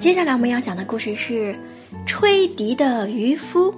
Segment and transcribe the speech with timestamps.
[0.00, 1.54] 接下来我们要讲的故事是
[2.06, 3.74] 吹笛的渔夫。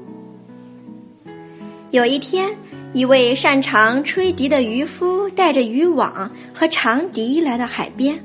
[1.91, 2.49] 有一天，
[2.93, 8.17] 一位擅长吹笛的渔夫带着渔网和长笛来到海边。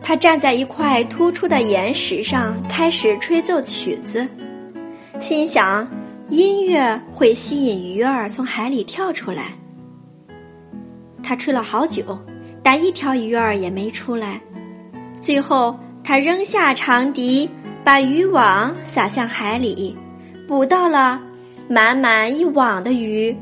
[0.00, 4.24] 他站在一块突出的岩石上，开始吹奏曲子，
[5.18, 5.90] 心想
[6.28, 9.46] 音乐会吸引鱼儿从海里跳出来。
[11.20, 12.16] 他吹了好久，
[12.62, 14.40] 但一条鱼儿也没出来。
[15.20, 15.76] 最后，
[16.08, 17.46] 他扔下长笛，
[17.84, 19.94] 把渔网撒向海里，
[20.48, 21.20] 捕到了
[21.68, 23.36] 满满一网的鱼。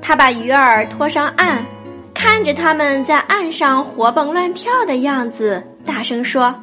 [0.00, 1.66] 他把鱼儿拖上岸。
[2.14, 6.54] 看着他们在岸上活蹦乱跳的样子，大声说：“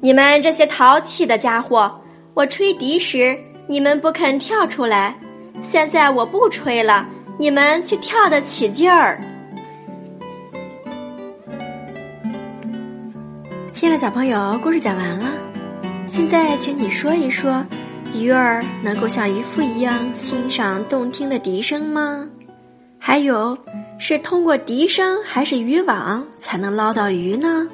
[0.00, 1.90] 你们这些淘气的家伙！
[2.34, 3.34] 我吹笛时，
[3.66, 5.14] 你们不肯跳出来；
[5.62, 7.06] 现在我不吹了，
[7.38, 9.18] 你们却跳得起劲儿。”
[13.84, 15.26] 亲爱的小朋友，故事讲完了，
[16.06, 17.62] 现在请你说一说，
[18.14, 22.26] 鱼儿能够像渔夫一样欣赏动听的笛声吗？
[22.98, 23.58] 还有。
[23.98, 27.68] 是通过笛声还是渔网才能捞到鱼呢？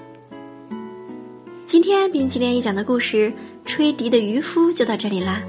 [1.65, 3.31] 今天冰淇淋一讲的故事
[3.65, 5.41] 《吹笛的渔夫》就到这里啦，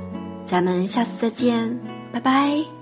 [0.45, 1.79] 咱们下次再见，
[2.11, 2.80] 拜拜。